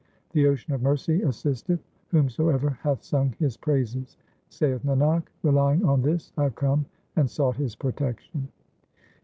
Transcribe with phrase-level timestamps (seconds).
[0.31, 4.17] The Ocean of mercy assisteth whomsoever hath sung His praises;
[4.49, 8.47] Saith Nanak, relying on this I have come and sought His protection.